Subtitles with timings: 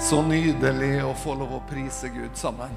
[0.00, 2.72] Så nydelig å få lov å prise Gud sammen.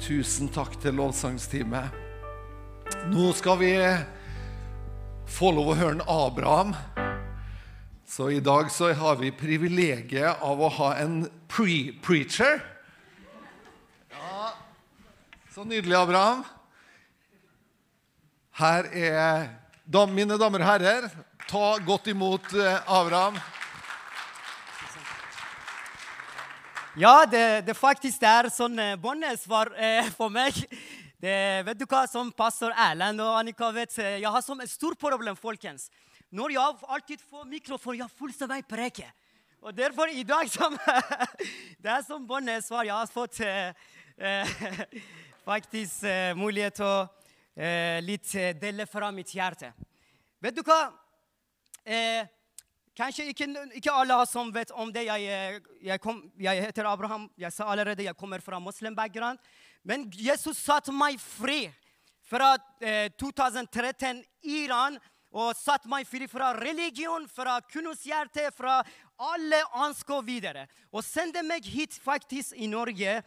[0.00, 1.92] Tusen takk til lovsangsteamet.
[3.12, 3.70] Nå skal vi
[5.28, 6.72] få lov å høre en Abraham.
[8.08, 12.64] Så i dag så har vi privilegiet av å ha en pre-preacher.
[14.16, 14.54] Ja,
[15.52, 16.46] så nydelig, Abraham.
[18.56, 19.50] Her er
[20.16, 21.10] mine damer og herrer.
[21.48, 23.38] Ta godt imot eh, Abraham.
[26.96, 30.58] Ja, det, det faktisk er sånn eh, båndesvar eh, for meg.
[31.16, 34.68] Det, vet du hva, Som pastor Erlend og Annika vet, eh, jeg har som et
[34.68, 35.88] stort problem, folkens.
[36.28, 39.08] Når jeg alltid får mikrofon, jeg fullstendig preker.
[39.64, 40.76] Og derfor i dag som
[41.82, 42.84] Det er som båndesvar.
[42.84, 44.54] Jeg har fått eh,
[45.48, 47.06] faktisk eh, mulighet til å
[48.04, 49.72] litt dele fra mitt hjerte.
[50.44, 50.84] Vet du hva?
[51.88, 52.26] Eh,
[52.98, 53.46] kanskje ikke,
[53.78, 55.06] ikke alle som vet om det.
[55.06, 57.28] Jeg, eh, jeg, kom, jeg heter Abraham.
[57.40, 59.38] Jeg sa allerede jeg kommer fra muslim-bakgrunn.
[59.88, 61.62] Men Jesus satte meg fri
[62.28, 64.20] fra eh, 2013
[64.52, 65.00] Iran.
[65.32, 68.78] Og satte meg fri fra religion, fra kunnskapshjerte, fra
[69.20, 70.66] alle ønsker videre.
[70.92, 73.18] Og sendte meg hit faktisk i Norge.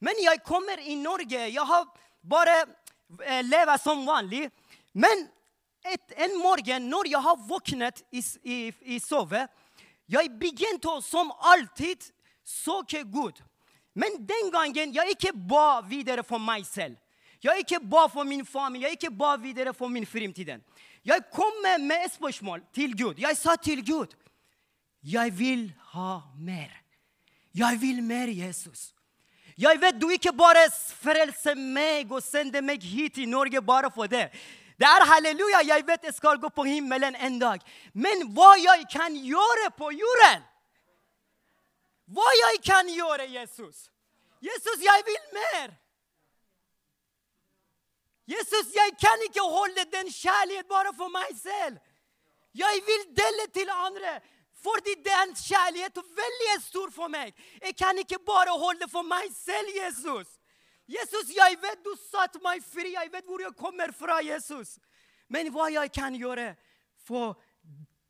[0.00, 1.48] Men jeg kommer i Norge.
[1.48, 1.88] Jeg har
[2.20, 2.62] bare
[3.24, 4.50] eh, levd som vanlig.
[4.92, 5.28] Men
[5.84, 8.58] et, en morgen når jeg har våknet i, i,
[8.96, 9.46] i sove,
[10.10, 12.10] jeg begynte som alltid
[12.44, 13.38] søke Gud.
[13.94, 16.98] Men den gangen jeg ikke ba videre for meg selv.
[17.40, 20.50] Jeg ikke ba for min familie, jeg ikke ba videre for min fremtid.
[21.04, 23.14] Jeg kom med, et spørsmål til Gud.
[23.18, 24.16] Jeg sa til Gud
[25.02, 26.68] jeg vil ha mer.
[27.54, 28.94] Jeg vil mer, Jesus.
[29.58, 30.66] Jeg vet du ikke bare
[31.00, 34.28] frelser meg og sender meg hit til Norge bare for det.
[34.80, 35.60] Det er halleluja.
[35.68, 37.60] Jeg vet jeg skal gå på himmelen en dag.
[37.92, 40.46] Men hva jeg kan gjøre på jorden?
[42.10, 43.90] Hva jeg kan gjøre, Jesus?
[44.40, 45.76] Jesus, jeg vil mer.
[48.30, 51.76] Jesus, jeg kan ikke holde den kjærlighet bare for meg selv.
[52.56, 54.16] Jeg vil dele til andre.
[54.64, 57.36] Fordi den kjærligheten er veldig stor for meg.
[57.60, 60.39] Jeg kan ikke bare holde for meg selv, Jesus.
[60.90, 62.94] Jesus, jeg vet du satte meg fri.
[62.96, 64.78] Jeg vet hvor jeg kommer fra, Jesus.
[65.30, 66.54] Men hva jeg kan gjøre
[67.06, 67.36] for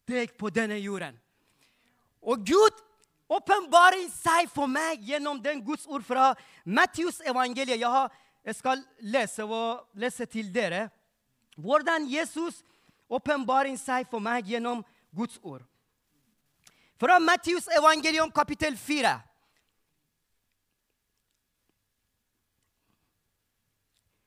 [0.08, 1.18] deg på denne jorden?
[2.20, 2.80] Og Gud
[3.30, 6.32] åpenbarer seg for meg gjennom den Guds ord fra
[6.64, 7.80] Matthews evangeliet.
[7.80, 9.44] Jeg, skal lese,
[9.94, 10.88] lese til dere
[11.60, 12.62] hvordan Jesus
[13.10, 14.80] åpenbarer seg for meg gjennom
[15.12, 15.60] Guds ord.
[17.00, 19.12] Fra Matthews evangelium kapittel 4.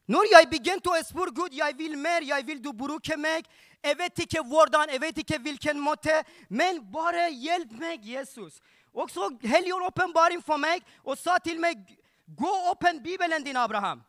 [0.07, 3.47] Når jeg begynte å spørre Gud, jeg vil mer, jeg vil du bruke meg.
[3.83, 6.15] Jeg vet ikke hvordan, jeg vet ikke hvilken måte,
[6.49, 8.59] men bare hjelp meg, Jesus.
[8.93, 11.79] Og så Helligånd åpenbaring for meg og sa til meg,
[12.27, 14.03] gå åpen Bibelen din, Abraham.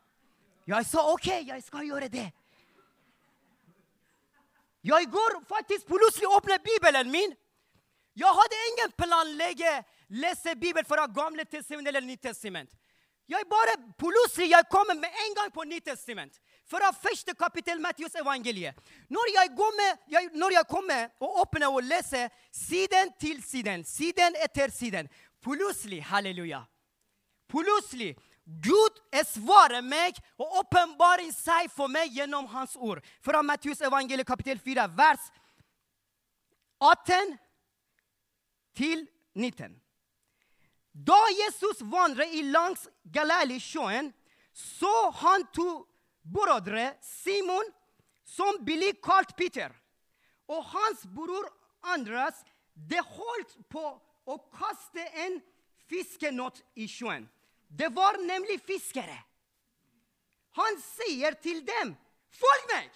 [0.67, 2.27] Jeg sa OK, jeg skal gjøre det.
[4.85, 7.33] Jeg går faktisk plutselig åpner Bibelen min.
[8.15, 9.71] Jeg hadde ingen planlegge
[10.09, 12.69] lese Bibelen fra Gamle testament eller Nytestament.
[13.27, 16.37] Jeg bare plutselig jeg kommer med en gang på Nytestament.
[16.69, 18.75] Fra første kapittel Matthews evangeliet.
[19.09, 24.37] Når jeg, med, jeg, når jeg kommer og åpner og leser siden til siden, siden
[24.43, 25.09] etter siden
[25.45, 26.63] Plutselig, halleluja.
[27.49, 28.15] Plutselig
[28.45, 33.01] Gud svarer meg og åpenbarer seg for meg gjennom Hans ord.
[33.25, 35.31] Fra Matthews evangeliet kapittel 4, vers
[36.81, 37.37] 18
[38.77, 39.84] til 19.
[40.95, 44.13] Da Jesus vandret i langs Galileasjøen,
[44.53, 45.83] så han to
[46.23, 47.67] brødre, Simon,
[48.23, 49.73] som ble kalt Peter,
[50.47, 51.49] og hans bror
[51.91, 52.39] Andreas,
[52.75, 53.83] det holdt på
[54.25, 55.41] å kaste en
[55.91, 57.27] fiskenott i sjøen.
[57.67, 59.17] Det var nemlig fiskere.
[60.55, 61.95] Han sier til dem,
[62.31, 62.89] 'Følg meg,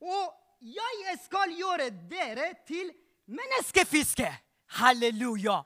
[0.00, 2.92] og jeg skal gjøre dere til
[3.26, 4.32] menneskefiske.'
[4.66, 5.62] Halleluja!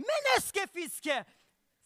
[0.00, 1.20] Menneskefiske!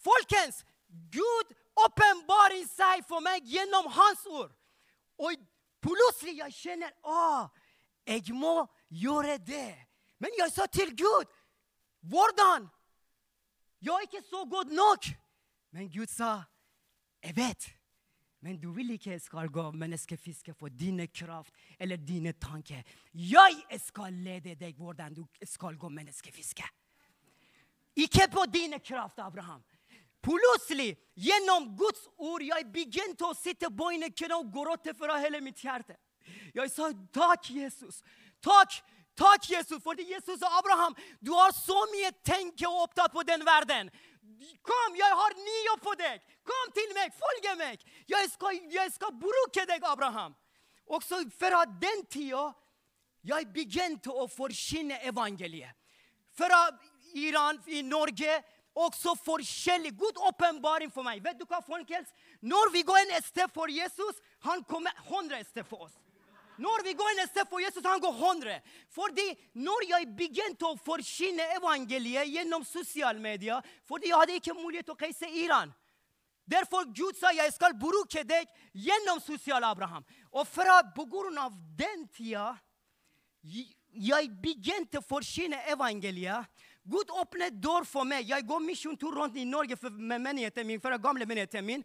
[0.05, 1.55] Folkens, Gud
[1.87, 4.53] åpenbarer seg for meg gjennom Hans ord.
[5.19, 5.39] Og
[5.85, 7.49] plutselig jeg kjenner Å,
[8.07, 9.73] jeg må gjøre det.
[10.23, 11.31] Men jeg sa til Gud
[12.05, 12.67] Hvordan?
[13.81, 15.07] Jeg er ikke så god nok.
[15.73, 16.45] Men Gud sa,
[17.25, 17.67] jeg vet.
[18.45, 22.83] Men du vil ikke skal gå menneskefiske for dine kraft eller dine tanker.
[23.13, 26.67] Jeg skal lede deg hvordan du skal gå menneskefiske.
[27.95, 29.63] Ikke på dine kraft, Abraham.
[30.25, 35.43] Plutselig, gjennom Guds ord, jeg begynte å sitte på en kne og gråte fra hele
[35.45, 35.97] mitt hjerte.
[36.57, 38.01] Jeg sa takk, Jesus.
[38.43, 38.81] Takk.
[39.15, 43.45] Takk, Jesus, fordi Jesus og Abraham, du har så mye tenke og opptatt på den
[43.47, 43.91] verden.
[44.67, 46.25] Kom, jeg har ny jobb for deg.
[46.43, 47.85] Kom til meg, følg meg.
[48.11, 50.35] Jeg skal, jeg skal bruke deg, Abraham.
[50.91, 52.49] Også fra den tida
[53.25, 55.73] jeg begynte å forkynne evangeliet.
[56.35, 56.67] Fra
[57.15, 58.39] Iran, i Norge,
[58.75, 59.95] også forskjellig.
[59.99, 61.23] Gud åpenbaring for meg.
[61.23, 62.11] Vet du hva, folkens?
[62.43, 65.95] Når vi går en sted for Jesus, han kommer hundre sted for oss.
[66.59, 68.59] Når vi går en sted for Jesus, han går hundre.
[68.95, 69.27] Fordi
[69.59, 74.95] når jeg begynte å forkynne evangeliet gjennom sosiale medier Fordi jeg hadde ikke mulighet til
[74.95, 75.73] å reise Iran.
[76.45, 80.05] Derfor Gud sa jeg skal bruke deg gjennom sosiale Abraham.
[80.31, 82.53] Og fra på grunn av den tida
[83.45, 86.45] jeg begynte å forsyne evangeliet.
[86.85, 88.29] Gud åpnet dør for meg.
[88.29, 91.85] Jeg går misjontur rundt i Norge med menigheten min, fra gamle menigheten min.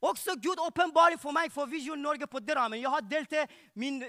[0.00, 2.80] Også Gud åpenbarer for meg for Vision Norge på Drammen.
[2.80, 3.34] Jeg har delt
[3.74, 4.00] min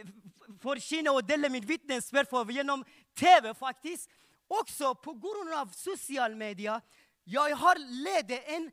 [0.62, 2.86] forkynne og delt mitt vitnesbyrd gjennom
[3.16, 4.10] TV, faktisk.
[4.48, 5.66] Også pga.
[5.76, 6.80] sosiale medier.
[7.26, 8.72] Jeg har ledet en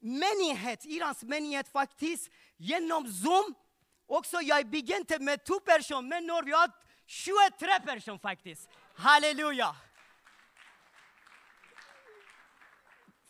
[0.00, 3.54] menighet, Irans menighet, faktisk, gjennom Zoom.
[4.08, 6.70] Også jeg begynte med to personer, men når vi har
[7.06, 8.68] 23 personer, faktisk.
[8.94, 9.85] Halleluja.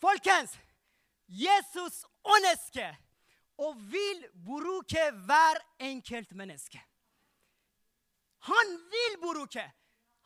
[0.01, 0.53] Folkens,
[1.27, 2.05] Jesus
[2.37, 2.97] ønsker
[3.59, 6.81] og vil bruke hver enkelt menneske.
[8.47, 9.65] Han vil bruke.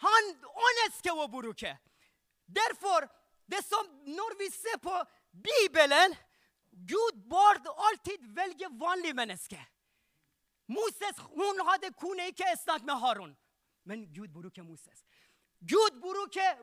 [0.03, 0.33] Han
[0.85, 1.77] ønsker å bruke.
[2.47, 3.07] Derfor,
[3.47, 4.97] det som når vi ser på
[5.31, 6.17] Bibelen
[6.71, 9.63] Gud burde alltid velge vanlige mennesker.
[10.71, 13.33] Moses hun hadde, kunne ikke snakke med Haron,
[13.85, 15.03] men Gud bruker Moses.
[15.61, 16.63] Gud bruker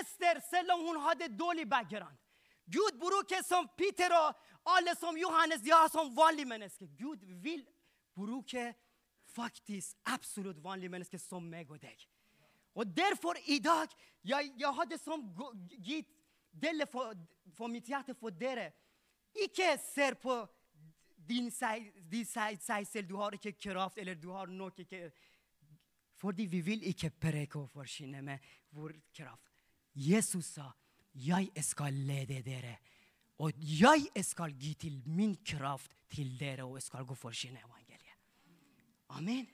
[0.00, 2.16] Ester selv om hun hadde dårlig background.
[2.70, 6.86] Gud bruker som Peter og alle som Johannes, de har som vanlige mennesker.
[6.98, 7.64] Gud vil
[8.14, 8.74] bruke
[9.34, 12.06] faktisk absolutt vanlige mennesker som meg og deg.
[12.74, 13.90] Og derfor i dag
[14.22, 15.24] jeg, jeg hadde som
[15.82, 16.10] gitt
[16.50, 17.14] dele for,
[17.56, 18.70] for mitt hjerte for dere.
[19.34, 20.40] Ikke ser på
[21.30, 23.10] din seg, din seg, seg selv.
[23.10, 25.10] Du har ikke kraft, eller du har nok ikke
[26.20, 28.38] Fordi vi vil ikke preke og forkynne med
[28.76, 29.49] vår kraft.
[29.94, 30.70] Jesus sa,
[31.14, 32.76] 'Jeg skal lede dere',
[33.38, 37.56] og 'jeg skal gi til min kraft til dere', og jeg skal gå for sin
[37.56, 38.14] evangelie.
[39.08, 39.46] Amen.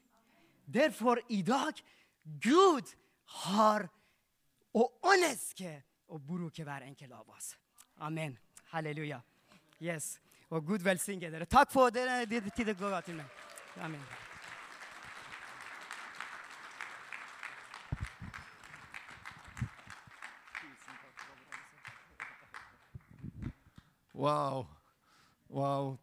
[0.74, 1.72] Derfor i dag
[2.42, 2.96] Gud
[3.26, 3.88] har
[4.74, 7.56] og ønsker å bruke hver enkelt av oss.
[7.98, 8.38] Amen.
[8.72, 9.20] Halleluja.
[9.82, 10.20] Yes.
[10.50, 11.46] Og Gud velsigne dere.
[11.46, 13.26] Takk for dere å gå til meg.
[13.80, 14.25] Amen.
[24.16, 24.64] Wow.
[25.52, 25.98] wow.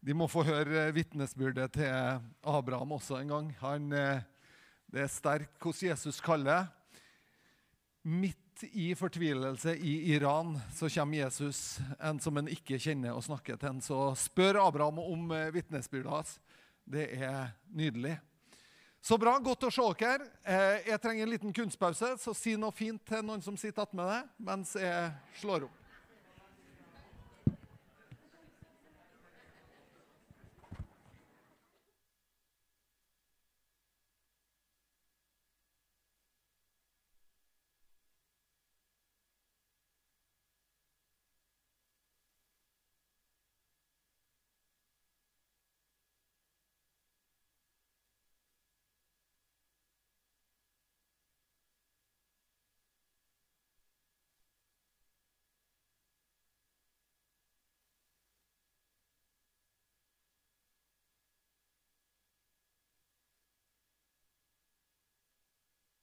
[0.00, 3.50] De må få høre vitnesbyrdet til Abraham også en gang.
[3.60, 4.22] Han, eh,
[4.88, 6.70] det er sterkt hvordan Jesus kaller.
[8.00, 13.60] Midt i fortvilelse i Iran så kommer Jesus, en som en ikke kjenner og snakker
[13.60, 13.74] til.
[13.74, 13.82] En.
[13.84, 16.38] Så spør Abraham om eh, vitnesbyrdet hans.
[16.88, 18.14] Det er nydelig.
[19.04, 19.36] Så bra.
[19.36, 20.30] Godt å se dere.
[20.48, 24.08] Eh, jeg trenger en liten kunstpause, så si noe fint til noen som sitter attmed
[24.14, 25.79] deg mens jeg slår opp.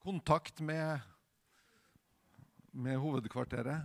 [0.07, 0.99] Kontakt med,
[2.71, 3.83] med hovedkvarteret.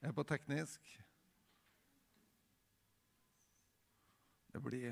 [0.00, 0.86] Jeg er på teknisk.
[4.52, 4.86] Det blir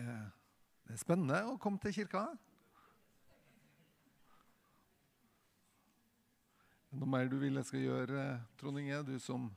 [0.85, 2.27] det er spennende å komme til kirka.
[6.93, 8.27] Noe mer du vil jeg skal gjøre,
[8.61, 8.99] Trond Inge?
[9.09, 9.49] Du som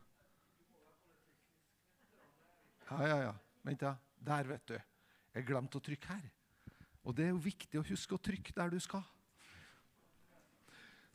[2.85, 3.35] Ja, ja, ja.
[3.67, 3.91] Vent, ja.
[4.23, 4.79] Der, vet du.
[5.35, 6.31] Jeg glemte å trykke her.
[7.03, 9.03] Og det er jo viktig å huske å trykke der du skal.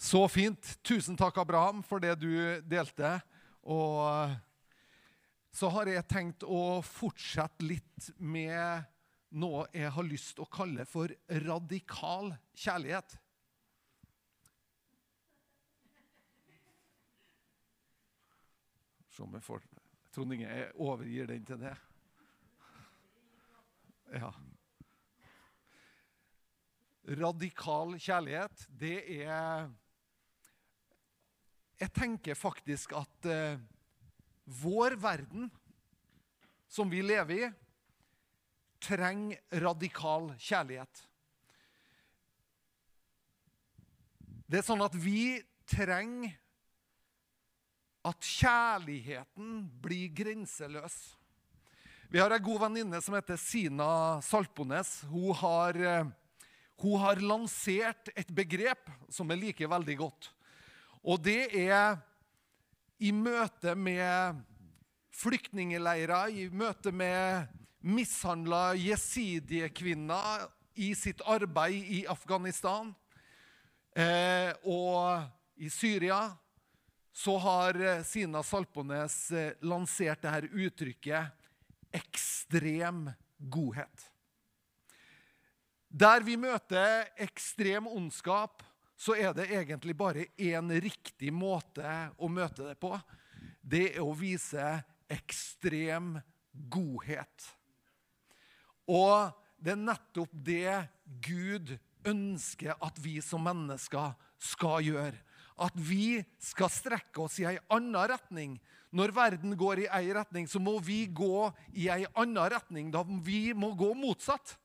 [0.00, 0.78] Så fint.
[0.83, 2.33] Tusen takk, Abraham, for det du
[2.64, 3.19] delte.
[3.69, 4.33] Og
[5.52, 8.87] så har jeg tenkt å fortsette litt med
[9.37, 11.12] noe jeg har lyst til å kalle for
[11.45, 13.12] radikal kjærlighet.
[19.12, 19.69] Se om jeg får
[20.16, 21.75] Trond Inge, jeg overgir den til det.
[24.16, 24.33] Ja.
[27.21, 29.69] radikal kjærlighet, det er
[31.80, 33.60] Jeg tenker faktisk at eh,
[34.60, 35.49] vår verden,
[36.68, 37.49] som vi lever i,
[38.80, 41.06] trenger radikal kjærlighet.
[44.50, 46.37] Det er sånn at vi trenger
[48.04, 50.96] at kjærligheten blir grenseløs.
[52.10, 55.04] Vi har ei god venninne som heter Sina Saltbones.
[55.12, 55.32] Hun
[55.76, 56.08] eh,
[56.80, 60.30] hun har lansert et begrep som jeg liker veldig godt.
[61.00, 61.97] Og det er
[63.00, 64.40] i møte med
[65.16, 67.49] flyktningleirer, i møte med
[67.80, 70.45] mishandla jesidiekvinner
[70.80, 72.92] i sitt arbeid i Afghanistan
[73.97, 75.25] eh, og
[75.61, 76.21] i Syria,
[77.12, 81.37] så har eh, Sina Salpones eh, lansert dette uttrykket
[81.90, 83.09] 'ekstrem
[83.40, 84.07] godhet'.
[85.90, 88.62] Der vi møter ekstrem ondskap,
[89.00, 91.88] så er det egentlig bare én riktig måte
[92.21, 92.92] å møte det på.
[93.61, 94.75] Det er å vise
[95.11, 96.19] ekstrem
[96.52, 97.47] godhet.
[98.90, 100.76] Og det er nettopp det
[101.25, 101.73] Gud
[102.04, 105.16] ønsker at vi som mennesker skal gjøre.
[105.61, 108.59] At vi skal strekke oss i ei anna retning.
[108.97, 112.88] Når verden går i ei retning, så må vi gå i ei anna retning.
[112.92, 114.57] Da vi må gå motsatt.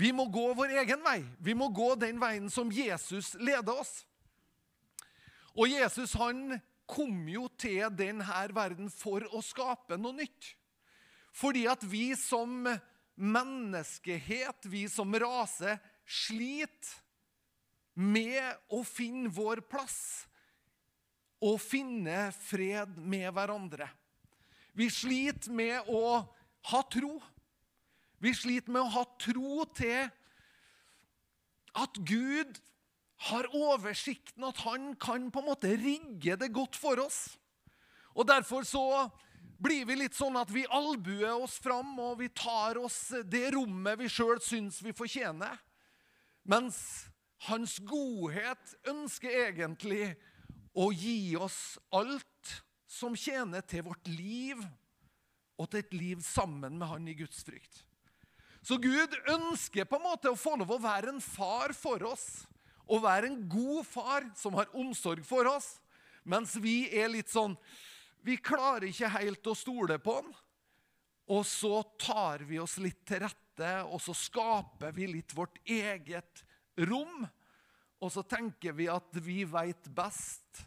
[0.00, 1.20] Vi må gå vår egen vei.
[1.44, 4.06] Vi må gå den veien som Jesus leder oss.
[5.52, 6.56] Og Jesus han
[6.88, 8.24] kom jo til denne
[8.56, 10.54] verden for å skape noe nytt.
[11.36, 12.64] Fordi at vi som
[13.20, 15.76] menneskehet, vi som rase,
[16.08, 16.96] sliter
[18.00, 20.24] med å finne vår plass
[21.44, 23.88] og finne fred med hverandre.
[24.72, 26.20] Vi sliter med å
[26.70, 27.18] ha tro.
[28.20, 30.10] Vi sliter med å ha tro til
[31.80, 32.58] at Gud
[33.30, 37.38] har oversikten, at han kan på en måte rigge det godt for oss.
[38.16, 38.84] Og Derfor så
[39.60, 44.00] blir vi litt sånn at vi albuer oss fram, og vi tar oss det rommet
[44.00, 45.60] vi sjøl syns vi fortjener.
[46.48, 46.80] Mens
[47.48, 50.14] hans godhet ønsker egentlig
[50.76, 52.56] å gi oss alt
[52.90, 54.60] som tjener til vårt liv,
[55.60, 57.84] og til et liv sammen med han i Guds frykt.
[58.62, 62.44] Så Gud ønsker på en måte å få lov å være en far for oss.
[62.90, 65.78] Og være en god far som har omsorg for oss.
[66.28, 67.56] Mens vi er litt sånn
[68.20, 70.26] Vi klarer ikke helt å stole på han.
[71.30, 76.42] Og så tar vi oss litt til rette, og så skaper vi litt vårt eget
[76.90, 77.22] rom.
[78.02, 80.66] Og så tenker vi at vi veit best.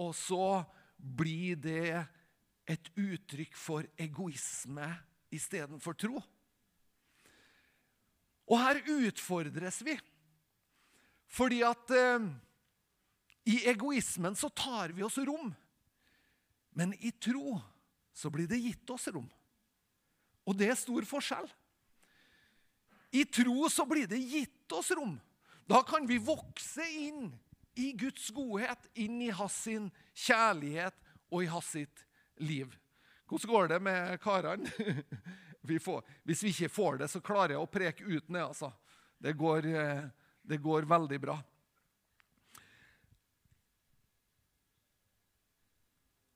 [0.00, 0.64] Og så
[0.96, 2.02] blir det
[2.66, 4.88] et uttrykk for egoisme
[5.30, 6.22] istedenfor tro.
[8.50, 9.96] Og her utfordres vi.
[11.32, 12.26] Fordi at eh,
[13.48, 15.52] i egoismen så tar vi oss rom.
[16.76, 17.58] Men i tro
[18.12, 19.28] så blir det gitt oss rom.
[20.48, 21.48] Og det er stor forskjell.
[23.12, 25.18] I tro så blir det gitt oss rom.
[25.68, 27.30] Da kan vi vokse inn
[27.78, 30.96] i Guds godhet, inn i hans sin kjærlighet
[31.32, 32.04] og i hans sitt
[32.42, 32.72] liv.
[33.28, 34.72] Hvordan går det med karene?
[35.62, 38.42] Vi får, hvis vi ikke får det, så klarer jeg å preke ut ned.
[38.42, 38.72] altså.
[39.22, 40.04] Det går, eh,
[40.42, 41.38] det går veldig bra.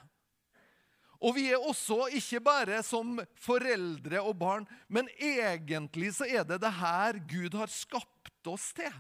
[1.22, 6.58] Og vi er også ikke bare som foreldre og barn, men egentlig så er det
[6.64, 8.90] det her Gud har skapt oss til.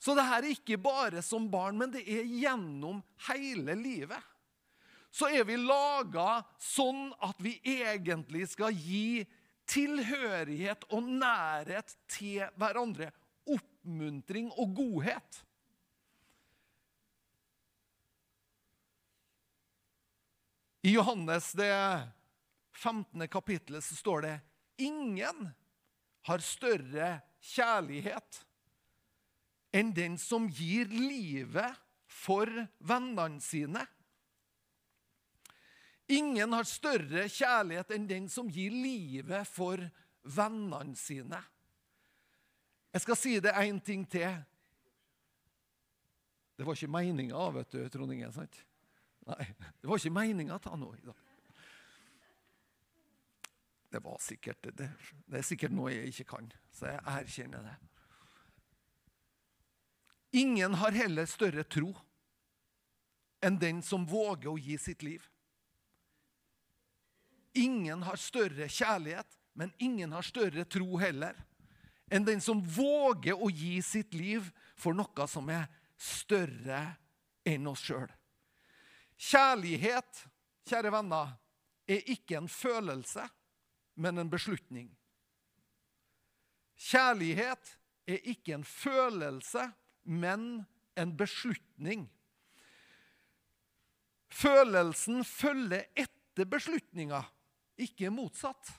[0.00, 4.22] Så det her er ikke bare som barn, men det er gjennom hele livet.
[5.12, 9.26] Så er vi laga sånn at vi egentlig skal gi
[9.70, 13.10] tilhørighet og nærhet til hverandre.
[13.50, 15.42] Oppmuntring og godhet.
[20.80, 21.74] I Johannes det
[22.72, 23.28] 15.
[23.28, 24.36] kapittelet så står det
[24.80, 25.50] ingen
[26.24, 27.18] har større
[27.52, 28.46] kjærlighet
[29.72, 31.78] enn den som gir livet
[32.10, 33.84] for vennene sine.
[36.10, 39.82] Ingen har større kjærlighet enn den som gir livet for
[40.26, 41.38] vennene sine.
[42.90, 44.32] Jeg skal si det én ting til.
[46.58, 48.32] Det var ikke meninga, vet du, Trond Inge.
[48.34, 48.58] sant?
[49.30, 49.46] Nei,
[49.80, 51.26] det var ikke meninga ta noe i dag.
[53.90, 54.90] Det var sikkert det,
[55.26, 57.76] det er sikkert noe jeg ikke kan, så jeg erkjenner det.
[60.30, 61.90] Ingen har heller større tro
[63.40, 65.24] enn den som våger å gi sitt liv.
[67.58, 69.26] Ingen har større kjærlighet,
[69.58, 71.38] men ingen har større tro heller
[72.10, 75.68] enn den som våger å gi sitt liv for noe som er
[76.00, 76.82] større
[77.46, 78.08] enn oss sjøl.
[79.20, 80.24] Kjærlighet,
[80.66, 81.34] kjære venner,
[81.90, 83.26] er ikke en følelse,
[84.00, 84.88] men en beslutning.
[86.80, 87.76] Kjærlighet
[88.08, 89.66] er ikke en følelse,
[90.04, 90.64] men
[90.98, 92.06] en beslutning.
[94.30, 97.24] Følelsen følger etter beslutninga,
[97.80, 98.70] ikke motsatt.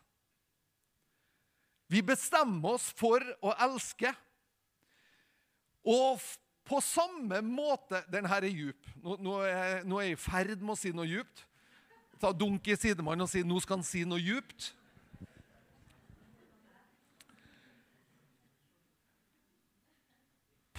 [1.92, 4.14] Vi bestemmer oss for å elske.
[5.84, 6.22] Og
[6.68, 8.92] på samme måte Den her er djup.
[9.02, 11.44] Nå, nå, er, jeg i ferd med å si noe djupt.
[12.22, 14.72] Ta dunk i sidemannen og si nå skal han si noe djupt.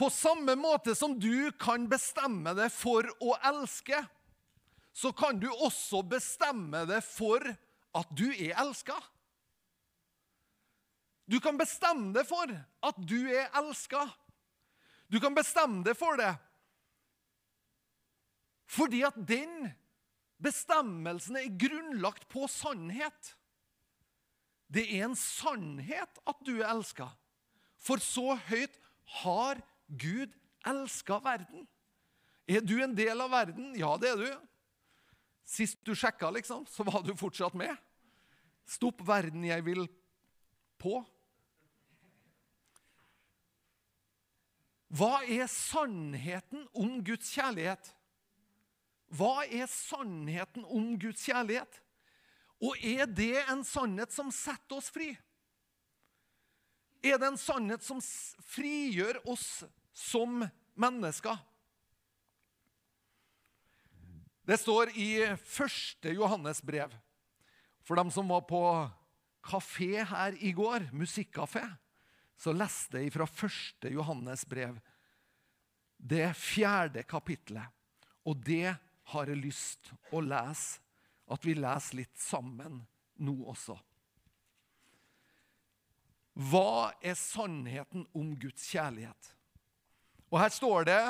[0.03, 4.01] På samme måte som du kan bestemme deg for å elske,
[4.91, 7.47] så kan du også bestemme deg for
[7.95, 8.97] at du er elska.
[11.31, 14.03] Du kan bestemme deg for at du er elska.
[15.07, 16.35] Du kan bestemme deg for det
[18.73, 19.69] fordi at den
[20.43, 23.35] bestemmelsen er grunnlagt på sannhet.
[24.67, 27.13] Det er en sannhet at du er elska.
[27.79, 28.81] For så høyt
[29.21, 29.69] har Gud
[30.65, 31.67] elska verden.
[32.47, 33.73] Er du en del av verden?
[33.79, 34.31] Ja, det er du.
[35.45, 37.75] Sist du sjekka, liksom, så var du fortsatt med.
[38.69, 39.87] Stopp verden jeg vil
[40.81, 41.01] på.
[44.93, 47.93] Hva er sannheten om Guds kjærlighet?
[49.13, 51.81] Hva er sannheten om Guds kjærlighet?
[52.63, 55.11] Og er det en sannhet som setter oss fri?
[57.03, 57.99] Er det en sannhet som
[58.53, 60.43] frigjør oss som
[60.75, 61.39] mennesker?
[64.43, 66.91] Det står i første Johannes brev.
[67.87, 68.63] For dem som var på
[69.43, 71.65] kafé her i går, musikkafé,
[72.39, 74.79] så leste jeg fra første Johannes brev,
[75.99, 77.71] det fjerde kapittelet.
[78.27, 78.75] Og det
[79.13, 80.81] har jeg lyst å lese,
[81.31, 82.83] at vi leser litt sammen
[83.23, 83.77] nå også.
[86.51, 89.31] Hva er sannheten om Guds kjærlighet?
[90.33, 91.01] Og Her står det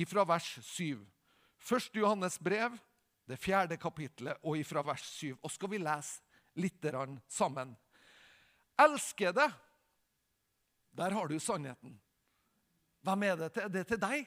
[0.00, 1.02] ifra vers 7.
[1.60, 2.72] Første Johannes brev,
[3.28, 5.36] det fjerde kapittelet, og ifra vers 7.
[5.42, 6.24] Og skal vi lese
[6.56, 6.86] litt
[7.28, 7.74] sammen.
[8.80, 9.46] Elskede,
[10.96, 11.98] der har du sannheten.
[13.04, 13.68] Hvem er det til?
[13.68, 14.26] Det er til deg.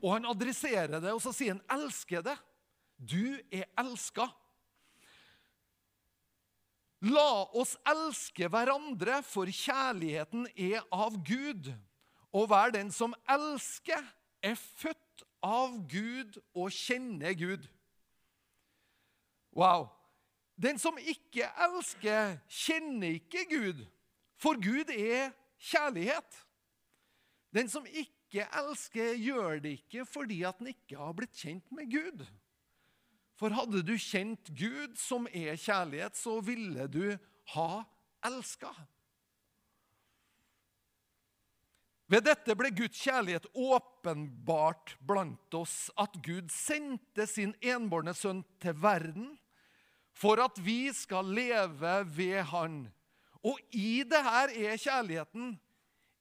[0.00, 2.36] Og han adresserer det, og så sier han, 'Elskede,
[2.96, 4.28] du er elska'.
[7.00, 11.74] La oss elske hverandre, for kjærligheten er av Gud.
[12.36, 14.02] Og være den som elsker,
[14.44, 17.64] er født av Gud og kjenner Gud.
[19.56, 19.88] Wow.
[20.56, 23.84] Den som ikke elsker, kjenner ikke Gud,
[24.40, 25.32] for Gud er
[25.70, 26.42] kjærlighet.
[27.56, 31.88] Den som ikke elsker, gjør det ikke fordi at den ikke har blitt kjent med
[31.92, 32.26] Gud.
[33.36, 37.16] For hadde du kjent Gud, som er kjærlighet, så ville du
[37.52, 37.70] ha
[38.24, 38.72] elska.
[42.06, 48.76] Ved dette ble Guds kjærlighet åpenbart blant oss, at Gud sendte sin enbårne sønn til
[48.78, 49.32] verden
[50.16, 52.76] for at vi skal leve ved Han.
[53.42, 55.56] Og i det her er kjærligheten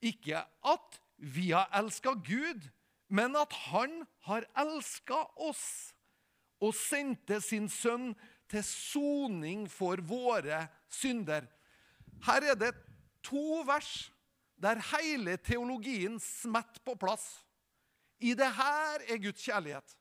[0.06, 2.66] ikke at vi har elska Gud,
[3.08, 5.94] men at Han har elska oss
[6.64, 8.14] og sendte sin sønn
[8.50, 11.46] til soning for våre synder.
[12.26, 12.74] Her er det
[13.26, 14.10] to vers
[14.62, 17.26] der hele teologien smetter på plass.
[18.20, 19.96] I det her er Guds kjærlighet.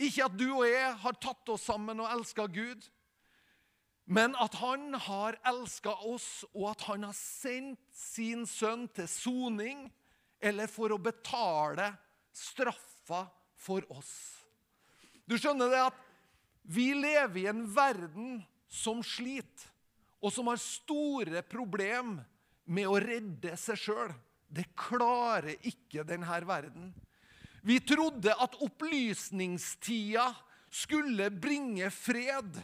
[0.00, 2.86] Ikke at du og jeg har tatt oss sammen og elska Gud.
[4.10, 9.84] Men at han har elska oss, og at han har sendt sin sønn til soning,
[10.40, 11.90] eller for å betale
[12.34, 13.26] straffa
[13.60, 14.14] for oss.
[15.28, 16.00] Du skjønner det at
[16.70, 19.68] vi lever i en verden som sliter,
[20.20, 22.24] og som har store problemer
[22.64, 24.12] med å redde seg sjøl.
[24.50, 26.90] Det klarer ikke denne verden.
[27.62, 30.26] Vi trodde at opplysningstida
[30.70, 32.60] skulle bringe fred.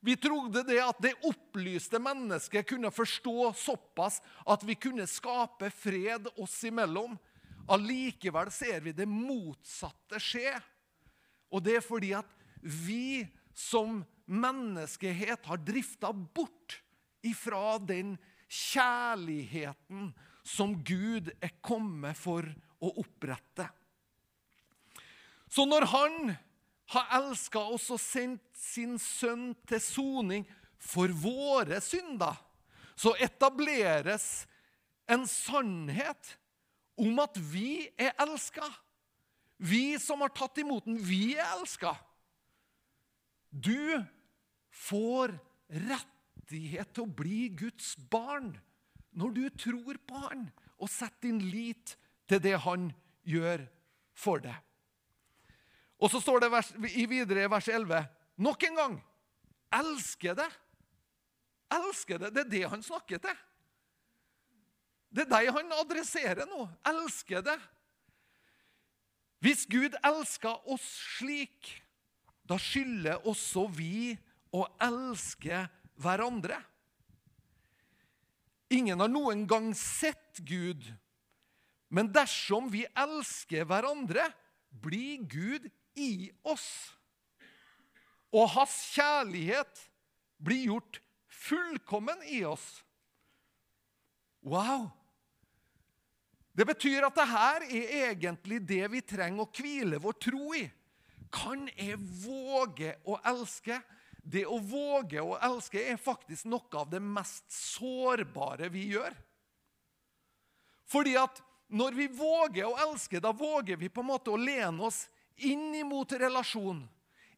[0.00, 6.30] Vi trodde det at det opplyste mennesket kunne forstå såpass at vi kunne skape fred
[6.40, 7.18] oss imellom.
[7.70, 10.54] Allikevel ser vi det motsatte skje.
[11.52, 12.30] Og det er fordi at
[12.62, 14.00] vi som
[14.30, 16.78] menneskehet har drifta bort
[17.26, 18.14] ifra den
[18.50, 20.10] kjærligheten
[20.46, 22.46] som Gud er kommet for
[22.82, 23.68] å opprette.
[25.50, 26.34] Så når Han
[26.90, 30.46] har elska oss og sendt sin sønn til soning
[30.80, 32.34] for våre synder,
[32.98, 34.44] så etableres
[35.10, 36.34] en sannhet
[37.00, 38.66] om at vi er elska.
[39.60, 41.94] Vi som har tatt imot den, vi er elska.
[43.50, 44.00] Du
[44.86, 45.34] får
[46.50, 48.58] rettighet til å bli Guds barn
[49.14, 50.48] når du tror på Han
[50.80, 51.96] og setter din lit
[52.28, 52.90] til det Han
[53.22, 53.66] gjør
[54.14, 54.56] for deg.
[56.00, 58.06] Og så står det vers, videre i vers 11
[58.40, 58.96] nok en gang
[59.70, 60.48] elsker det.
[61.70, 62.32] Elsker det.
[62.34, 63.36] Det er det han snakker til.
[65.10, 66.64] Det er deg han adresserer nå.
[66.88, 67.58] Elsker det.
[69.40, 71.70] Hvis Gud elsker oss slik,
[72.48, 74.16] da skylder også vi
[74.50, 75.62] å elske
[76.00, 76.58] hverandre.
[78.70, 80.84] Ingen har noen gang sett Gud,
[81.90, 84.28] men dersom vi elsker hverandre,
[84.70, 85.66] blir Gud
[85.98, 86.68] i oss.
[88.30, 89.86] Og hans kjærlighet
[90.38, 92.68] blir gjort fullkommen i oss.
[94.46, 94.86] Wow!
[96.54, 100.64] Det betyr at dette er egentlig det vi trenger å hvile vår tro i.
[101.30, 103.78] Kan jeg våge å elske?
[104.22, 109.14] Det å våge å elske er faktisk noe av det mest sårbare vi gjør.
[110.90, 114.88] Fordi at når vi våger å elske, da våger vi på en måte å lene
[114.88, 115.04] oss
[115.36, 116.82] inn imot relasjon,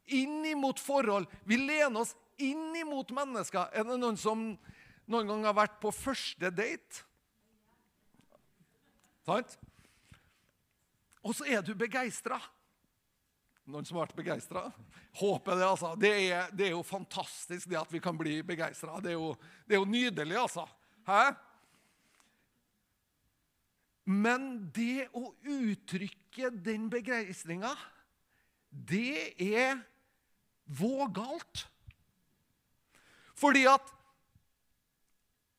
[0.06, 1.28] inn imot forhold.
[1.44, 3.68] Vi lener oss inn imot mennesker.
[3.76, 4.46] Er det noen som
[5.06, 7.04] noen gang har vært på første date?
[9.26, 9.58] Sant?
[11.22, 12.40] Og så er du begeistra.
[13.70, 14.64] Noen som har vært begeistra?
[15.20, 15.92] Håper det, altså.
[15.94, 18.98] Det er, det er, jo fantastisk det at vi kan bli begeistra.
[18.98, 19.14] Det,
[19.68, 20.66] det, er jo nydelig, altså.
[21.06, 21.30] Hæ?
[24.10, 27.70] Men det å uttrykke den begeistringa,
[28.72, 29.78] det er
[30.66, 31.66] vågalt.
[33.38, 33.98] Fordi at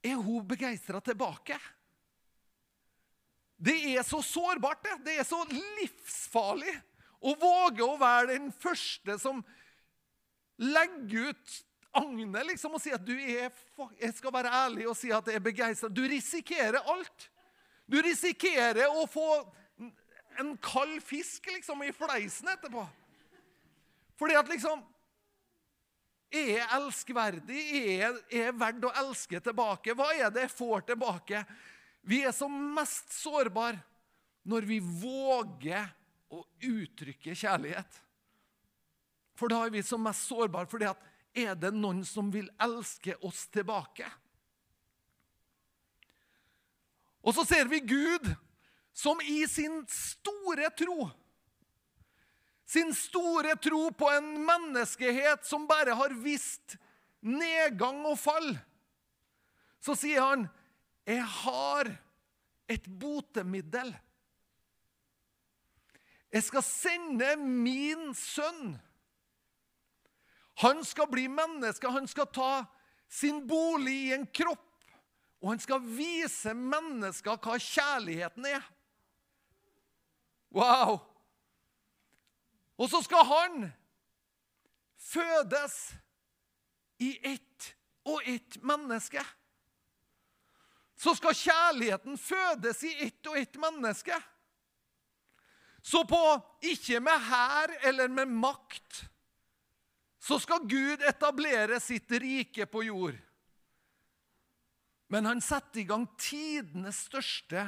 [0.03, 1.55] Er hun begeistra tilbake?
[3.55, 4.97] Det er så sårbart, det.
[5.05, 6.73] Det er så livsfarlig
[7.23, 9.39] å våge å være den første som
[10.59, 11.59] legger ut
[11.93, 13.51] agnet liksom, og sier at du er,
[14.01, 15.89] jeg skal være ærlig og si at jeg er begeistra.
[15.89, 17.29] Du risikerer alt.
[17.85, 19.27] Du risikerer å få
[20.41, 22.85] en kald fisk liksom, i fleisen etterpå.
[24.19, 24.89] Fordi at liksom
[26.33, 27.63] Er jeg elskverdig?
[27.77, 29.93] Er jeg verdt å elske tilbake?
[29.93, 31.43] Hva er det jeg får tilbake?
[32.01, 33.77] Vi er som mest sårbare
[34.49, 35.91] når vi våger
[36.33, 37.99] å uttrykke kjærlighet.
[39.37, 40.89] For da er vi som mest sårbare fordi
[41.43, 44.07] er det noen som vil elske oss tilbake?
[47.23, 48.27] Og så ser vi Gud
[48.93, 51.09] som i sin store tro
[52.73, 56.77] Sin store tro på en menneskehet som bare har visst
[57.21, 58.55] nedgang og fall.
[59.83, 60.47] Så sier han,
[61.05, 61.91] 'Jeg har
[62.69, 63.93] et botemiddel.'
[66.33, 68.73] Jeg skal sende min sønn.
[70.61, 72.65] Han skal bli menneske, han skal ta
[73.09, 74.69] sin bolig i en kropp.
[75.43, 78.65] Og han skal vise mennesker hva kjærligheten er.
[80.53, 81.01] Wow!
[82.77, 83.65] Og så skal han
[84.97, 85.77] fødes
[87.03, 87.73] i ett
[88.07, 89.21] og ett menneske.
[90.95, 94.17] Så skal kjærligheten fødes i ett og ett menneske.
[95.83, 96.19] Så på
[96.63, 99.03] ikke med hær eller med makt
[100.23, 103.17] så skal Gud etablere sitt rike på jord.
[105.11, 107.65] Men han setter i gang tidenes største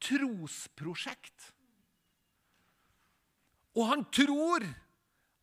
[0.00, 1.48] trosprosjekt.
[3.74, 4.64] Og han tror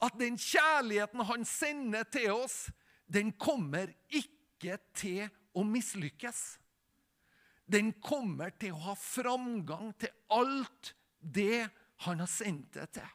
[0.04, 2.70] at den kjærligheten han sender til oss,
[3.08, 6.42] den kommer ikke til å mislykkes.
[7.68, 11.68] Den kommer til å ha framgang til alt det
[12.06, 13.14] han har sendt det til.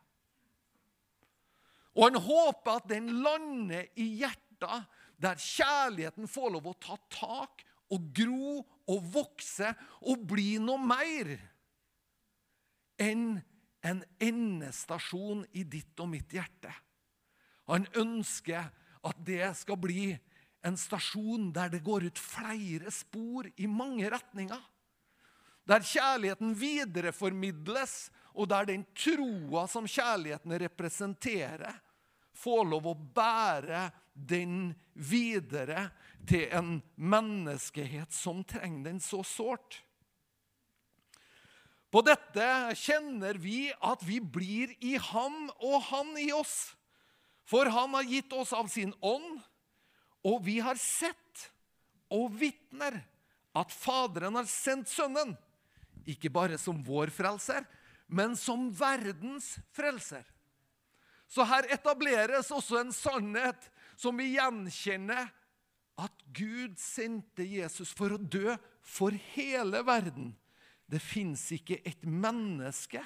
[1.93, 4.89] Og han håper at den lander i hjertet,
[5.23, 9.71] der kjærligheten får lov å ta tak og gro og vokse
[10.09, 11.35] og bli noe mer
[13.03, 13.37] enn
[13.83, 16.71] en endestasjon i ditt og mitt hjerte.
[17.71, 18.69] Han ønsker
[19.03, 20.13] at det skal bli
[20.63, 24.61] en stasjon der det går ut flere spor i mange retninger.
[25.67, 31.81] Der kjærligheten videreformidles, og der den troa som kjærligheten representerer,
[32.33, 35.91] får lov å bære den videre
[36.29, 39.83] til en menneskehet som trenger den så sårt.
[41.93, 46.73] På dette kjenner vi at vi blir i ham og han i oss.
[47.45, 49.43] For han har gitt oss av sin ånd,
[50.25, 51.51] og vi har sett
[52.13, 52.97] og vitner
[53.53, 55.35] at Faderen har sendt Sønnen,
[56.09, 57.67] ikke bare som vår frelser,
[58.13, 60.27] men som verdens frelser.
[61.33, 65.31] Så her etableres også en sannhet som vi gjenkjenner
[66.03, 68.53] at Gud sendte Jesus for å dø
[68.85, 70.33] for hele verden.
[70.85, 73.01] Det fins ikke et menneske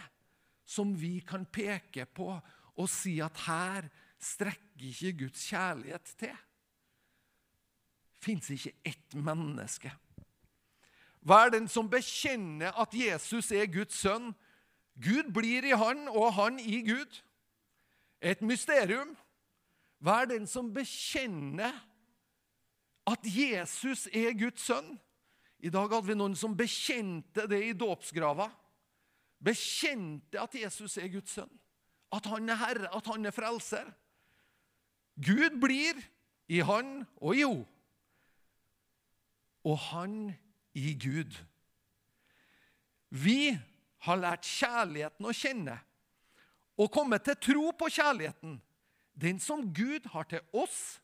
[0.66, 3.86] som vi kan peke på og si at her
[4.18, 6.34] strekker ikke Guds kjærlighet til.
[6.34, 9.92] Det Fins ikke ett menneske.
[11.26, 14.32] Hver den som bekjenner at Jesus er Guds sønn,
[15.02, 17.22] Gud blir i han og han i Gud.
[18.20, 19.16] Et mysterium.
[20.00, 21.72] Vær den som bekjenner
[23.06, 24.96] at Jesus er Guds sønn.
[25.58, 28.48] I dag hadde vi noen som bekjente det i dåpsgrava.
[29.42, 31.52] Bekjente at Jesus er Guds sønn.
[32.12, 33.88] At han er herre, at han er frelser.
[35.16, 36.00] Gud blir
[36.48, 37.64] i han og i ho.
[39.66, 40.34] Og han
[40.76, 41.32] i Gud.
[43.10, 43.56] Vi
[44.04, 45.78] har lært kjærligheten å kjenne
[46.76, 48.58] og kommet til tro på kjærligheten,
[49.16, 50.98] den som Gud har til oss,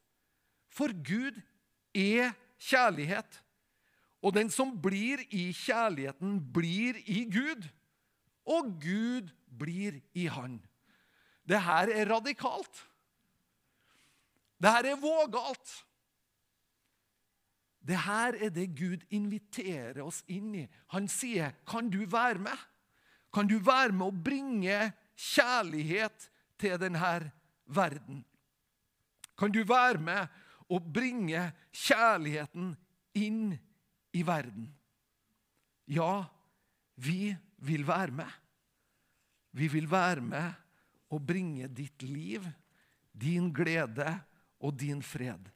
[0.68, 1.38] for Gud
[1.96, 3.38] er kjærlighet.
[4.22, 7.64] Og den som blir i kjærligheten, blir i Gud,
[8.44, 10.60] og Gud blir i Han.
[11.48, 12.84] Det her er radikalt.
[14.62, 15.72] Det her er vågalt.
[17.82, 20.68] Det her er det Gud inviterer oss inn i.
[20.94, 22.71] Han sier, 'Kan du være med?'
[23.32, 24.76] Kan du være med å bringe
[25.16, 26.28] kjærlighet
[26.60, 27.12] til denne
[27.64, 28.20] verden?
[29.38, 30.40] Kan du være med
[30.72, 32.74] å bringe kjærligheten
[33.18, 33.54] inn
[34.12, 34.68] i verden?
[35.88, 36.24] Ja,
[36.94, 37.32] vi
[37.64, 38.30] vil være med.
[39.52, 40.52] Vi vil være med
[41.12, 42.44] og bringe ditt liv,
[43.12, 44.14] din glede
[44.62, 45.48] og din fred.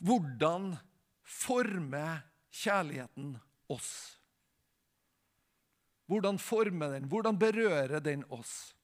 [0.00, 0.74] Hvordan
[1.24, 3.34] former kjærligheten
[3.72, 3.90] oss?
[6.06, 7.08] Hvordan former den?
[7.10, 8.74] Hvordan berører den oss?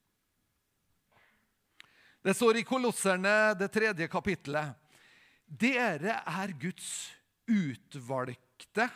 [2.23, 4.79] Det står i Kolosserne, det tredje kapittelet.
[5.47, 7.11] Dere er Guds
[7.51, 8.87] utvalgte,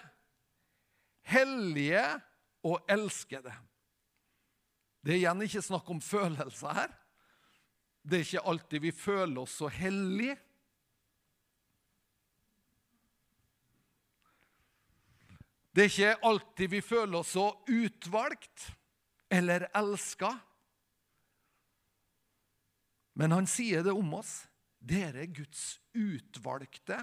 [1.27, 2.05] hellige
[2.67, 3.53] og elskede.
[5.03, 6.95] Det er igjen ikke snakk om følelser her.
[8.07, 10.39] Det er ikke alltid vi føler oss så hellige.
[15.77, 18.63] Det er ikke alltid vi føler oss så utvalgt
[19.29, 20.31] eller elska.
[23.21, 24.47] Men han sier det om oss.
[24.81, 27.03] Dere er Guds utvalgte,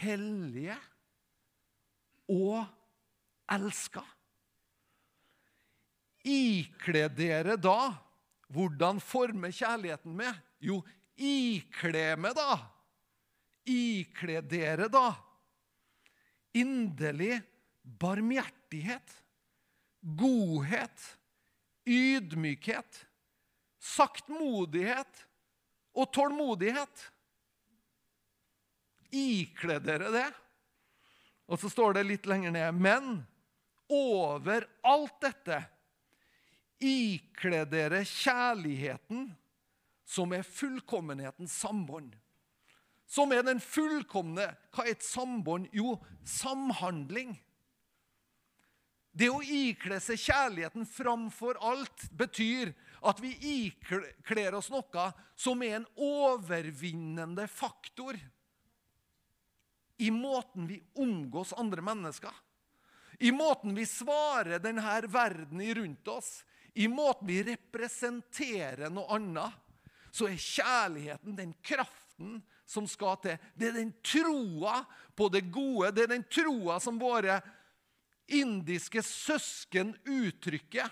[0.00, 0.78] hellige
[2.32, 2.62] og
[3.52, 4.06] elska.
[6.24, 7.78] Ikle dere da
[8.54, 10.36] Hvordan former kjærligheten med?
[10.62, 10.76] Jo,
[11.16, 12.60] ikle meg, da.
[13.66, 15.08] Ikle dere, da.
[16.54, 17.40] Inderlig
[17.84, 19.12] barmhjertighet,
[20.00, 21.04] godhet,
[21.86, 23.04] ydmykhet,
[23.78, 25.26] saktmodighet
[25.94, 27.04] og tålmodighet.
[29.14, 30.26] Ikle dere det.
[31.46, 33.14] Og så står det litt lenger ned Men
[33.92, 35.60] over alt dette
[36.84, 39.28] ikle dere kjærligheten,
[40.04, 42.12] som er fullkommenhetens sambånd.
[43.08, 45.68] Som er den fullkomne Hva er et sambånd?
[45.76, 47.34] Jo, samhandling.
[49.14, 52.72] Det å ikle seg kjærligheten framfor alt betyr
[53.06, 53.30] at vi
[53.68, 55.04] ikler oss noe
[55.38, 58.18] som er en overvinnende faktor
[60.02, 62.32] i måten vi omgås andre mennesker.
[63.22, 66.42] I måten vi svarer denne verden rundt oss,
[66.74, 69.60] i måten vi representerer noe annet,
[70.10, 73.38] så er kjærligheten den kraften som skal til.
[73.54, 74.80] Det er den troa
[75.14, 77.38] på det gode, det er den troa som våre
[78.28, 80.88] indiske søsken uttrykker.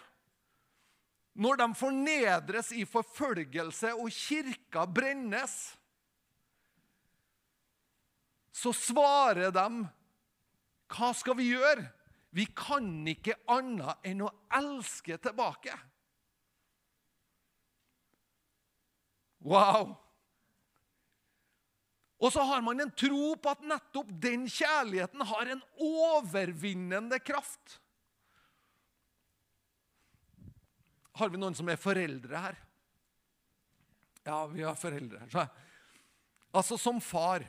[1.32, 5.54] Når de fornedres i forfølgelse og kirka brennes,
[8.52, 9.66] så svarer de
[10.92, 11.86] Hva skal vi gjøre?
[12.36, 15.72] Vi kan ikke annet enn å elske tilbake.
[19.40, 19.96] Wow!
[22.22, 27.80] Og så har man en tro på at nettopp den kjærligheten har en overvinnende kraft.
[31.18, 32.60] Har vi noen som er foreldre her?
[34.22, 35.50] Ja, vi har foreldre her.
[36.52, 37.42] Altså, som far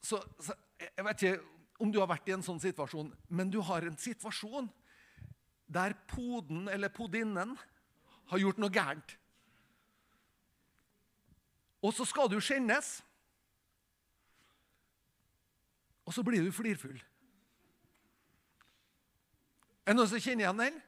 [0.00, 1.40] så, så, Jeg vet ikke
[1.80, 4.66] om du har vært i en sånn situasjon, men du har en situasjon
[5.70, 7.54] der poden eller podinnen
[8.32, 9.14] har gjort noe gærent.
[11.80, 13.00] Og så skal du skjennes.
[16.04, 16.98] Og så blir du flirfull.
[19.86, 20.80] Er det noen som kjenner igjen den?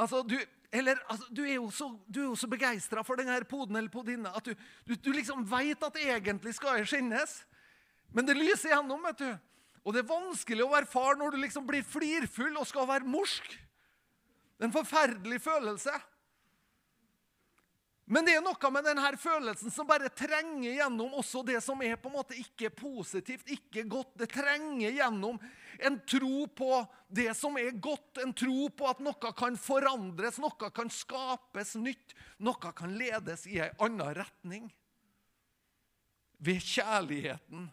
[0.00, 0.36] Altså, du,
[0.72, 4.46] eller, altså, du er jo så, du så begeistra for denne poden eller podinna at
[4.46, 4.54] du,
[4.86, 7.40] du, du liksom veit at egentlig skal jeg skjennes.
[8.14, 9.02] Men det lyser gjennom.
[9.08, 9.30] vet du.
[9.84, 13.08] Og det er vanskelig å være far når du liksom blir flirfull og skal være
[13.08, 13.46] morsk.
[13.50, 15.94] Det er en forferdelig følelse.
[18.10, 21.94] Men det er noe med denne følelsen som bare trenger gjennom også det som er
[21.94, 24.16] på en måte ikke positivt, ikke godt.
[24.18, 25.38] Det trenger gjennom
[25.78, 30.72] en tro på det som er godt, en tro på at noe kan forandres, noe
[30.74, 34.66] kan skapes nytt, noe kan ledes i en annen retning.
[36.42, 37.68] Ved kjærligheten.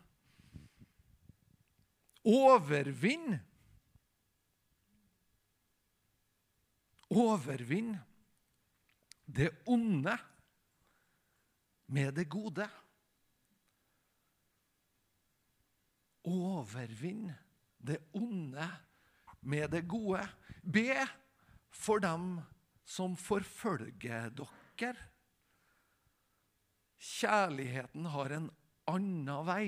[2.30, 3.40] Overvinn.
[7.10, 7.96] Overvinn
[9.28, 10.16] det onde
[11.92, 12.68] med det gode.
[16.28, 17.32] Overvinn
[17.78, 18.68] det onde
[19.40, 20.24] med det gode.
[20.64, 21.06] Be
[21.72, 22.40] for dem
[22.88, 24.96] som forfølger dere.
[26.98, 28.48] Kjærligheten har en
[28.90, 29.68] annen vei.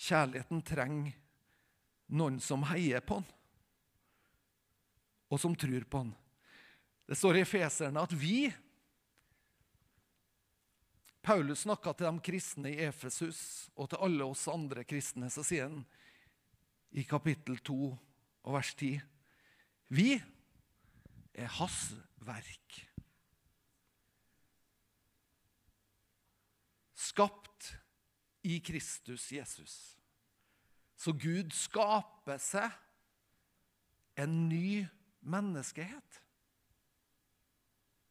[0.00, 1.18] Kjærligheten trenger
[2.16, 3.28] noen som heier på den,
[5.30, 6.14] og som tror på den.
[7.10, 8.44] Det står i Efeserne at vi
[11.26, 13.40] Paulus snakka til de kristne i Efesus
[13.74, 15.26] og til alle oss andre kristne.
[15.26, 15.80] Så sier han
[16.94, 18.92] i kapittel 2 og vers 10
[19.90, 20.14] Vi
[21.34, 21.80] er hans
[22.22, 22.78] verk.
[26.94, 27.74] Skapt
[28.46, 29.76] i Kristus Jesus.
[30.94, 32.70] Så Gud skaper seg
[34.14, 34.84] en ny
[35.26, 36.22] menneskehet.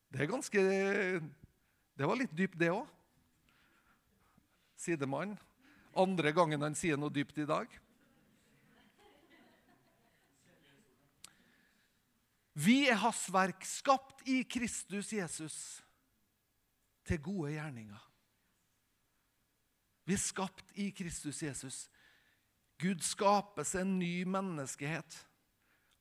[0.10, 0.62] Det er ganske
[2.00, 2.88] Det var litt dypt, det òg.
[4.80, 5.36] Sidemann.
[6.00, 7.68] Andre gangen han sier noe dypt i dag.
[12.60, 15.58] Vi er hans verk, skapt i Kristus Jesus
[17.08, 18.00] til gode gjerninger.
[20.08, 21.78] Vi er skapt i Kristus Jesus.
[22.80, 25.20] Gud skaper seg en ny menneskehet.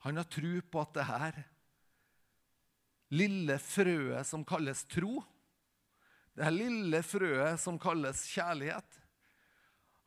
[0.06, 1.40] Han har tro på at det her
[3.14, 5.22] lille frøet som kalles tro,
[6.36, 8.98] det her lille frøet som kalles kjærlighet.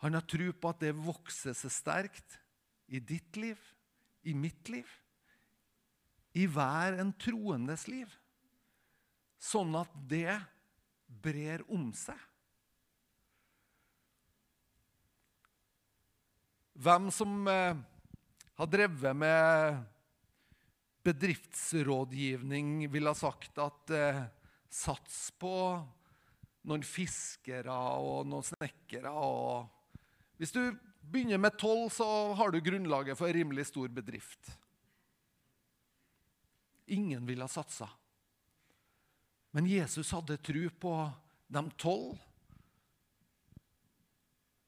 [0.01, 2.37] Han har tro på at det vokser seg sterkt
[2.87, 3.59] i ditt liv,
[4.23, 4.87] i mitt liv,
[6.37, 8.09] i hver en troendes liv,
[9.41, 10.37] sånn at det
[11.21, 12.17] brer om seg.
[16.81, 17.77] Hvem som eh,
[18.57, 19.81] har drevet med
[21.03, 24.23] bedriftsrådgivning ville ha sagt at eh,
[24.71, 25.53] sats på
[26.69, 29.11] noen fiskere og noen snekkere.
[29.11, 29.67] Og
[30.37, 30.61] hvis du
[31.01, 34.53] begynner med tolv, så har du grunnlaget for en rimelig stor bedrift.
[36.91, 37.89] Ingen ville ha satsa.
[39.51, 40.95] Men Jesus hadde tro på
[41.51, 42.19] de tolv.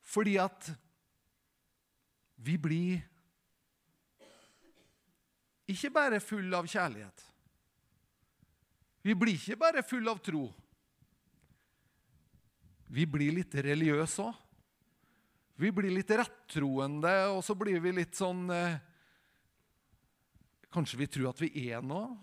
[0.02, 0.72] Fordi at
[2.36, 3.00] vi blir
[5.72, 7.28] ikke bare full av kjærlighet.
[9.02, 10.44] Vi blir ikke bare full av tro.
[12.92, 14.40] Vi blir litt religiøse òg.
[15.62, 18.80] Vi blir litt rettroende, og så blir vi litt sånn eh,
[20.72, 22.14] Kanskje vi tror at vi er noe?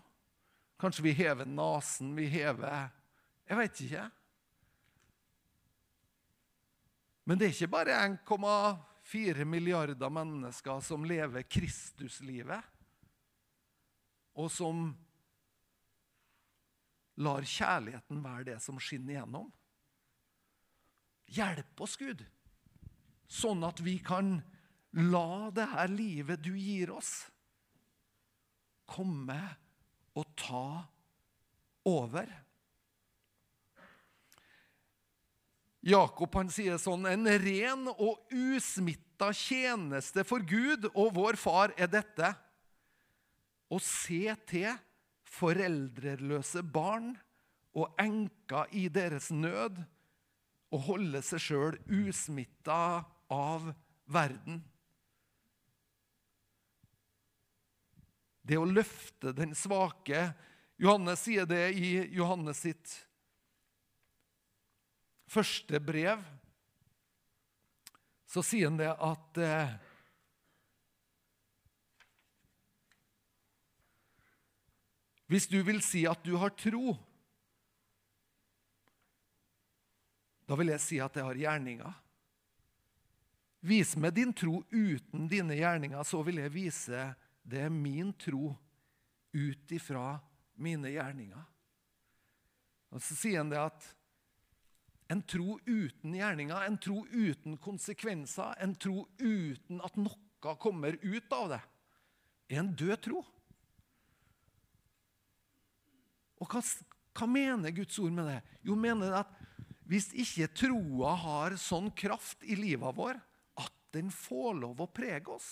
[0.81, 2.89] Kanskje vi hever nesen, vi hever
[3.45, 4.05] Jeg veit ikke.
[7.29, 12.65] Men det er ikke bare 1,4 milliarder mennesker som lever Kristuslivet,
[14.33, 14.87] og som
[17.21, 19.49] lar kjærligheten være det som skinner igjennom.
[21.29, 22.23] Hjelp oss, Gud,
[23.29, 24.39] sånn at vi kan
[24.97, 27.27] la det her livet du gir oss,
[28.89, 29.37] komme
[30.17, 30.65] og ta
[31.85, 32.29] over.
[35.85, 41.87] Jakob han sier sånn En ren og usmitta tjeneste for Gud og vår far er
[41.87, 42.33] dette
[43.71, 44.73] å se til
[45.29, 47.13] foreldreløse barn
[47.77, 49.77] og enker i deres nød
[50.69, 53.71] og holde seg sjøl usmitta av
[54.09, 54.61] verden.
[58.41, 60.29] Det å løfte den svake
[60.79, 62.93] Johannes sier det i Johannes sitt
[65.29, 66.23] første brev.
[68.29, 69.77] Så sier han det at eh,
[75.29, 76.95] Hvis du vil si at du har tro,
[80.49, 81.97] da vil jeg si at jeg har gjerninger.
[83.69, 87.03] Vis meg din tro uten dine gjerninger, så vil jeg vise
[87.45, 88.55] det er min tro
[89.35, 90.17] ut ifra
[90.57, 91.45] mine gjerninger.
[92.89, 93.89] Og Så sier han det at
[95.09, 101.35] en tro uten gjerninger, en tro uten konsekvenser, en tro uten at noe kommer ut
[101.35, 101.61] av det,
[102.49, 103.21] er en død tro.
[106.39, 108.39] Og hva, hva mener Guds ord med det?
[108.65, 109.38] Jo, mener det at
[109.89, 113.17] hvis ikke troa har sånn kraft i livet vår
[113.59, 115.49] at den får lov å prege oss,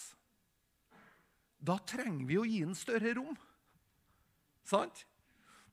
[1.58, 3.34] da trenger vi å gi den større rom.
[4.68, 5.08] Sant?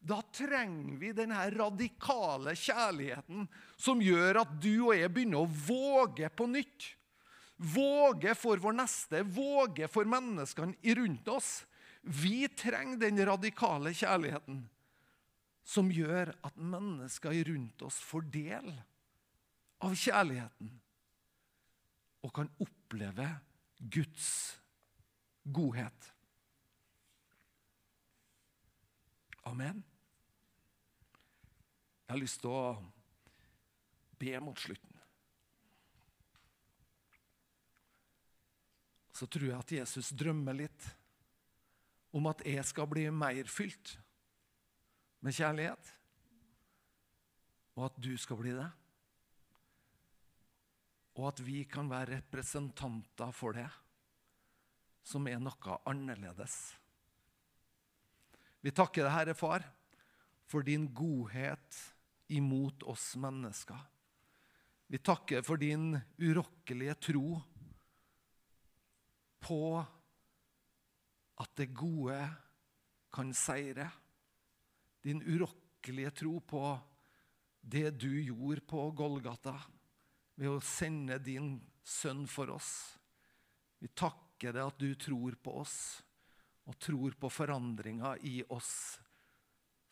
[0.04, 3.46] Da trenger vi denne radikale kjærligheten
[3.80, 6.90] som gjør at du og jeg begynner å våge på nytt.
[7.56, 11.50] Våge for vår neste, våge for menneskene rundt oss.
[12.00, 14.64] Vi trenger den radikale kjærligheten
[15.64, 18.68] som gjør at mennesker rundt oss får del
[19.84, 20.72] av kjærligheten
[22.24, 23.26] og kan oppleve
[23.80, 24.28] Guds
[25.44, 26.10] godhet.
[29.44, 29.82] Amen.
[32.04, 32.76] Jeg har lyst til å
[34.20, 34.92] be mot slutten.
[39.14, 40.88] Så tror jeg at Jesus drømmer litt
[42.14, 43.96] om at jeg skal bli mer fylt
[45.24, 45.92] med kjærlighet,
[47.74, 48.68] og at du skal bli det.
[51.16, 53.68] Og at vi kan være representanter for det,
[55.04, 56.58] som er noe annerledes.
[58.64, 59.64] Vi takker deg, Herre Far,
[60.48, 61.80] for din godhet
[62.32, 63.80] imot oss mennesker.
[64.92, 67.38] Vi takker for din urokkelige tro
[69.44, 69.60] på
[71.40, 72.18] at det gode
[73.14, 73.88] kan seire
[75.04, 76.64] din urokkelige tro på
[77.60, 79.58] det du gjorde på Golgata
[80.34, 82.70] ved å sende din sønn for oss.
[83.78, 85.76] Vi takker deg at du tror på oss
[86.64, 88.96] og tror på forandringa i oss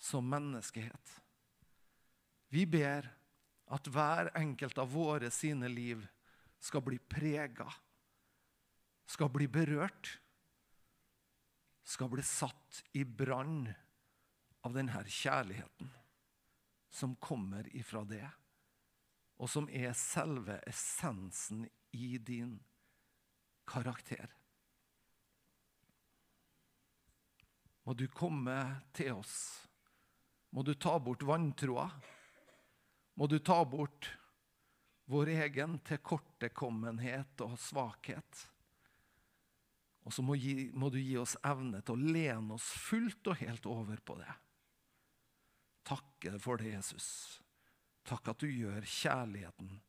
[0.01, 1.13] som menneskehet.
[2.49, 3.11] Vi ber
[3.73, 6.01] at hver enkelt av våre sine liv
[6.61, 7.69] skal bli prega,
[9.09, 10.17] skal bli berørt,
[11.85, 13.67] skal bli satt i brann
[14.63, 15.91] av denne kjærligheten
[16.93, 18.29] som kommer ifra det,
[19.41, 21.65] og som er selve essensen
[21.97, 22.59] i din
[23.67, 24.31] karakter.
[27.83, 28.55] Må du komme
[28.95, 29.37] til oss.
[30.55, 31.89] Må du ta bort vantroa.
[33.19, 34.13] Må du ta bort
[35.11, 38.47] vår egen tilkortekommenhet og svakhet.
[40.07, 40.37] Og så må,
[40.79, 44.31] må, du gi oss evne til å lene oss fullt og helt over på det
[45.87, 47.09] takke for det, Jesus.
[48.09, 49.81] Takk at du gjør kjærligheten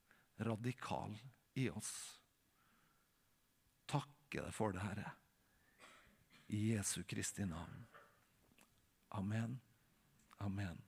[0.43, 1.15] radikal
[1.53, 1.93] i oss.
[3.89, 5.11] Takke deg for det, Herre.
[6.53, 7.85] I Jesu Kristi navn.
[9.13, 9.59] Amen.
[10.37, 10.81] Amen.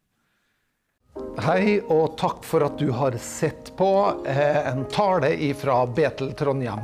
[1.39, 3.89] Hei, og takk for at du har sett på
[4.27, 6.83] eh, en tale fra Betel Trondheim.